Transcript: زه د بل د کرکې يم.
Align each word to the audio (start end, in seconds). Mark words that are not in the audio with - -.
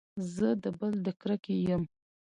زه 0.35 0.49
د 0.63 0.65
بل 0.79 0.93
د 1.05 1.07
کرکې 1.21 1.55
يم. 1.69 1.83